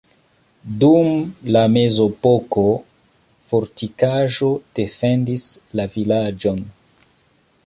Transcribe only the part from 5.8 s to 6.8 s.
la vilaĝon.